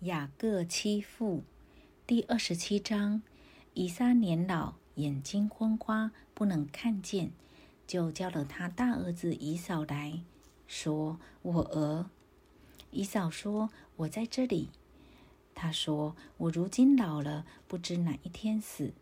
[0.00, 1.42] 雅各七父
[2.06, 3.22] 第二十七章：
[3.72, 7.30] 以撒年老，眼睛昏花，不能看见，
[7.86, 10.20] 就叫了他大儿子以扫来
[10.66, 12.10] 说：“我儿。”
[12.92, 14.68] 以扫说：“我在这里。”
[15.56, 18.92] 他说：“我如今老了，不知哪一天死。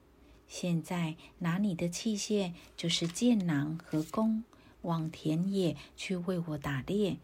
[0.47, 4.45] 现在拿你的器械，就是箭囊和弓，
[4.83, 7.19] 往田野去为我打猎，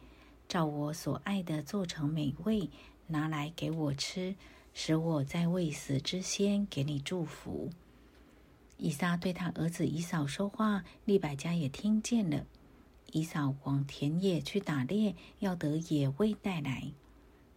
[0.50, 2.68] 照我所爱的做成美味。”
[3.12, 4.36] 拿来给我吃，
[4.72, 7.68] 使我在未死之先给你祝福。
[8.76, 12.46] 以撒对他儿子以扫说话，利百加也听见了。
[13.10, 16.92] 以扫往田野去打猎，要得野味带来。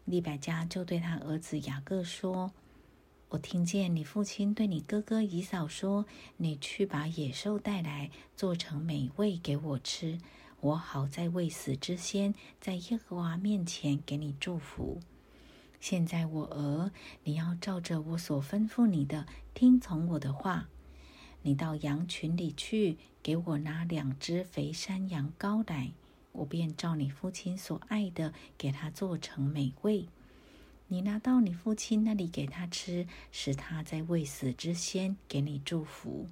[0.06, 2.52] 利百加就对他儿子雅各说
[3.30, 10.18] ：“我听见你父亲对你哥哥以扫说，你去把野兽带来，做成美味给我吃，
[10.64, 15.02] 我好在未死之先，在耶和华面前给你祝福。”
[15.82, 16.90] 现在我儿，
[17.26, 20.70] 你要照着我所吩咐你的，听从我的话。
[21.42, 25.92] 你到羊群里去，给我拿两只肥山羊羔来，
[26.32, 30.08] 我便照你父亲所爱的，给他做成美味。
[30.88, 36.30] 你拿到你父亲那里给他吃，使他在未死之先给你祝福。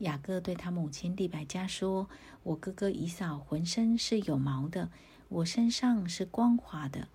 [0.00, 2.08] 雅各对他母亲利百加说
[2.42, 4.90] ：“我哥哥以扫浑身是有毛的，
[5.28, 7.08] 我身上是光滑的。”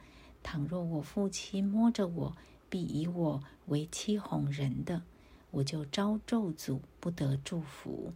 [0.44, 2.38] 倘若我父亲摸着我，
[2.70, 5.02] 必以我为欺哄人的，
[5.50, 8.14] 我就招咒诅，不得祝福。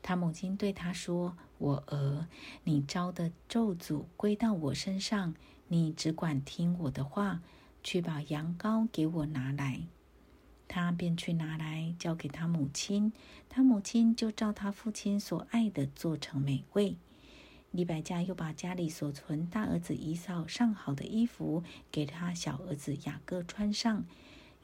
[0.00, 2.28] 他母亲对他说：“我儿，
[2.62, 5.34] 你招的咒诅归到我身上，
[5.66, 7.42] 你只管听我的话，
[7.82, 9.88] 去把羊羔给我拿来。”
[10.68, 13.12] 他便去拿来，交给他母亲。
[13.48, 16.96] 他母亲就照他父亲所爱的做成美味。
[17.70, 24.04] 李百家又把家里所存大儿子以扫上好的衣服给他小儿子雅各穿上，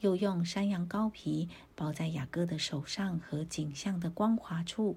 [0.01, 4.97] 又用山羊羔皮包在雅各的手上和颈项的光滑处，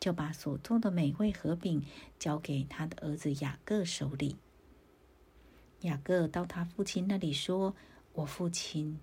[0.00, 1.84] 就把所做的美味和饼
[2.18, 4.36] 交给他的儿子雅各手里。
[5.82, 7.74] 雅各到他父亲那里说
[8.14, 8.98] ：“我父亲。”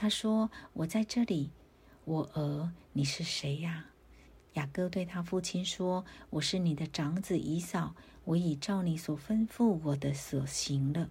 [0.00, 1.50] 他说：“我在这里。”
[2.06, 3.90] 我儿，你是谁呀？
[4.54, 7.94] 雅各对他父亲说：“我是你的长子以扫，
[8.24, 11.10] 我已照你所吩咐我的所行了，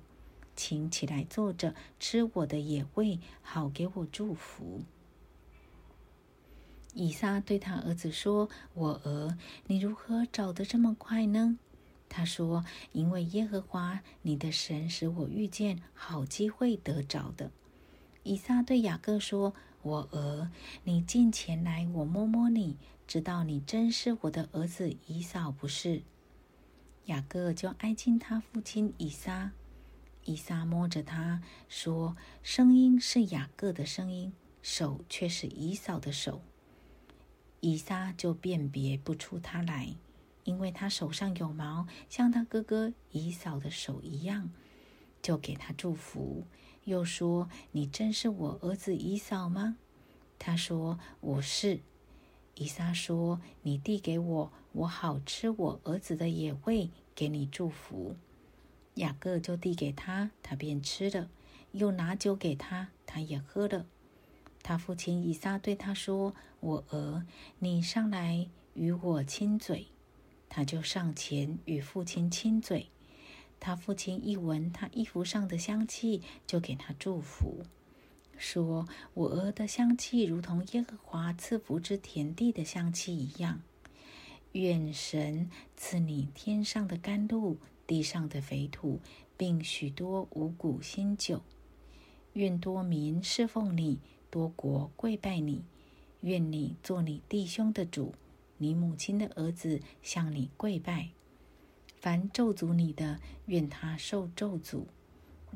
[0.55, 4.81] 请起来坐着吃我的野味，好给我祝福。”
[6.95, 11.59] 以撒对他儿子说：“我儿，你如何找得这么快呢？”
[12.09, 17.51] 他说：“因为耶和华你的神使我遇见好机会得着的。”
[18.23, 20.51] 以撒对雅各说：“我儿，
[20.83, 26.03] 你近前来，我摸摸你。”知道你真是我的儿子以扫不是？
[27.05, 29.51] 雅各就挨近他父亲以撒，
[30.25, 34.31] 以撒摸着他说：“声音是雅各的声音，
[34.61, 36.43] 手却是以扫的手。”
[37.61, 39.95] 以撒就辨别不出他来，
[40.43, 44.51] 因为他手上有毛，像他哥哥以扫的手一样，
[45.19, 46.45] 就给他祝福，
[46.85, 49.77] 又说：“你真是我儿子以扫吗？”
[50.39, 51.81] 他说：“我是。”
[52.55, 58.15] 以撒说：“你递给我，我好吃我儿子的野味，给你祝福。”
[58.95, 61.29] 雅各就递给他，他便吃了；
[61.71, 63.85] 又拿酒给他，他也喝了。
[64.61, 67.25] 他父亲以撒对他说：“我儿，
[67.59, 69.87] 你上来与我亲嘴。”
[70.49, 72.89] 他就上前与父亲亲嘴。
[73.59, 77.63] 他父亲一闻他衣服上的香气，就给他祝福。
[78.37, 83.61] 说：“我儿的香气如同耶和华赐福之田地的香气一样。
[84.53, 88.99] 愿神赐你天上的甘露，地上的肥土，
[89.35, 91.41] 并许多五谷新酒。
[92.33, 93.99] 愿多民侍奉你，
[94.31, 95.63] 多国跪拜你。
[96.21, 98.13] 愿你做你弟兄的主，
[98.57, 101.09] 你母亲的儿子向你跪拜。
[101.99, 104.85] 凡咒诅你的，愿他受咒诅。”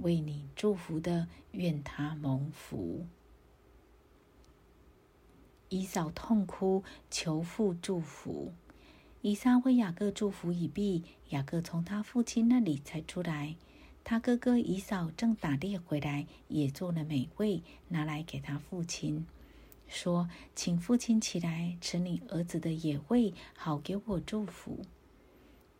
[0.02, 3.06] 为你祝福的，愿他蒙福。
[5.70, 8.53] 以扫痛哭，求父祝福。
[9.22, 13.56] 以撒为雅各祝福已毕，雅各从他父亲那里才出来。
[14.03, 19.28] 他哥哥以扫正打猎回来，也做了美味，拿来给他父亲，
[19.88, 24.79] 说：“请父亲起来吃你儿子的野味，好给我祝福。”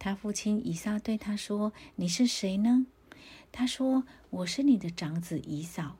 [0.04, 2.88] 他父亲以撒对他说：“你是谁呢？”
[3.54, 5.96] 他说：“我是你的长子以扫。”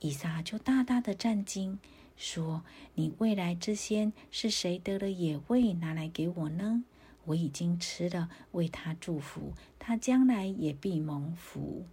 [0.00, 1.78] 以撒就大大的震惊，
[2.16, 2.64] 说
[2.96, 6.84] ：“你未来之先是谁得了野味拿来给我呢？
[7.26, 11.84] 我已经吃了，为他祝福，他将来也必蒙福。”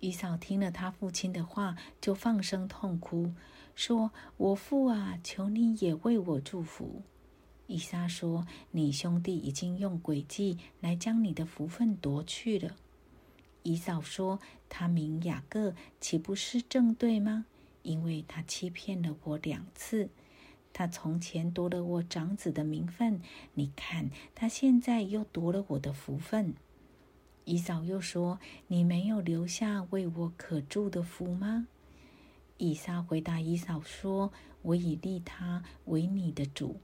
[0.00, 3.34] 以扫听了他父亲的话，就放声痛哭，
[3.74, 7.02] 说：“我父啊，求你也为我祝福。”
[7.70, 12.74] 以撒说：“你兄弟已经用诡计来将你的福分夺去了。”
[13.62, 17.46] 以扫说：“他名雅各，岂不是正对吗？
[17.82, 20.10] 因为他欺骗了我两次。
[20.72, 23.20] 他从前夺了我长子的名分，
[23.54, 26.56] 你看他现在又夺了我的福分。”
[27.46, 31.68] 以扫又说：“你没有留下为我可住的福吗？”
[32.58, 34.32] 以撒回答以扫说
[34.62, 36.80] ：“我已立他为你的主，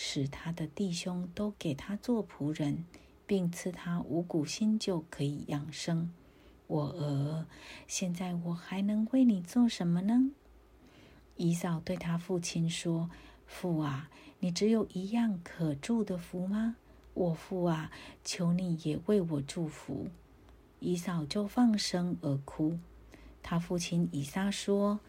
[0.00, 2.84] 使他的弟兄都给他做仆人，
[3.26, 6.14] 并赐他五谷新酒可以养生。
[6.68, 7.46] 我儿，
[7.88, 10.30] 现在我还能为你做什么呢？”
[11.34, 13.10] 以扫对他父亲说
[13.44, 14.08] ：“父啊，
[14.38, 16.76] 你只有一样可祝的福吗？”
[17.14, 17.90] 我父啊，
[18.22, 20.06] 求你也为我祝福。
[20.78, 22.78] 以扫就放声而哭。
[23.42, 25.00] 他父亲以撒说：“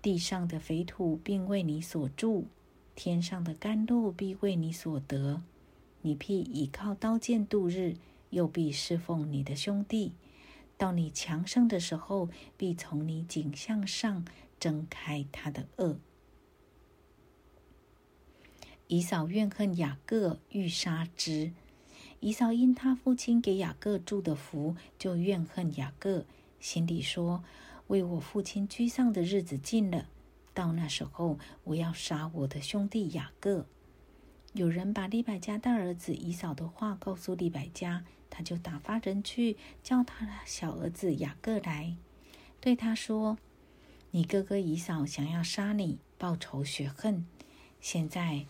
[0.00, 2.46] 地上的肥土并为你所住，
[2.94, 5.42] 天上的甘露必为你所得。
[6.02, 7.96] 你必倚靠刀剑度日，
[8.30, 10.12] 又必侍奉你的兄弟。
[10.76, 14.24] 到你强盛的时候，必从你颈项上
[14.58, 15.98] 挣开他的恶。”
[18.88, 21.52] 以扫怨恨雅各，欲杀之。
[22.18, 26.24] 以扫因他父亲给雅各祝的福，就怨恨雅各，
[26.58, 27.44] 心里说
[27.88, 30.06] ：“为我父亲居丧的日子近了，
[30.60, 33.64] 到那时候，我要杀我的兄弟雅各。”
[34.52, 41.96] 有人把利百加大儿子以扫的话告诉利百加，他就打发人去叫他的小儿子雅各来，
[42.60, 43.38] 对他说
[44.12, 47.24] ：“你哥哥以扫想要杀你，报仇雪恨，
[47.80, 48.44] 现在。”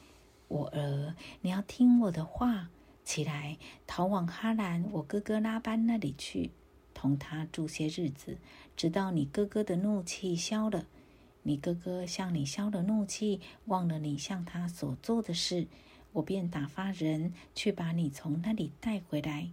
[0.48, 2.70] 我儿，你要听我的话，
[3.04, 6.50] 起来逃往哈兰我哥哥拉班那里去，
[6.92, 8.36] 同他住些日子，
[8.76, 10.86] 直到你哥哥的怒气消了。
[11.42, 15.66] 你哥哥向你消了怒气，忘了你向他所做的事，
[16.12, 19.50] 我便打发人去把你从那里带回来。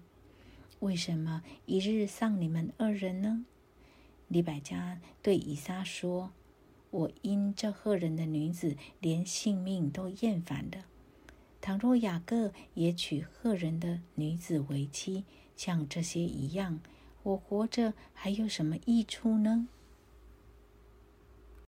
[0.80, 3.46] 为什么一日丧你们二人呢？
[4.28, 6.32] 李百家对以撒说。
[6.90, 10.86] 我因这赫人的女子，连性命都厌烦了。
[11.60, 15.26] 倘若雅各也娶赫人的女子为妻，
[15.58, 16.80] 像这些一样，
[17.24, 19.68] 我活着还有什么益处呢？